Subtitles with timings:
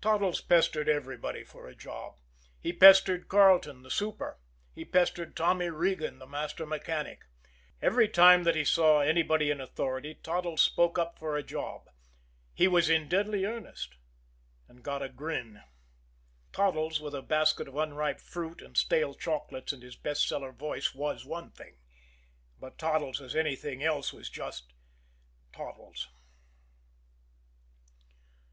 [0.00, 2.14] Toddles pestered everybody for a job.
[2.60, 4.38] He pestered Carleton, the super.
[4.72, 7.24] He pestered Tommy Regan, the master mechanic.
[7.82, 11.90] Every time that he saw anybody in authority Toddles spoke up for a job,
[12.54, 13.96] he was in deadly earnest
[14.68, 15.62] and got a grin.
[16.52, 20.94] Toddles with a basket of unripe fruit and stale chocolates and his "best seller" voice
[20.94, 21.78] was one thing;
[22.60, 24.72] but Toddles as anything else was just
[25.52, 26.06] Toddles.